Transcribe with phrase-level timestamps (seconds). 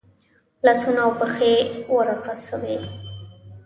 [0.65, 1.53] لاسونه او پښې
[1.95, 2.77] ورغوڅوي.